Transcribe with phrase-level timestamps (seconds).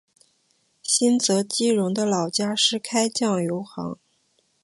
[0.81, 3.99] 新泽基荣的老家是开酱油行。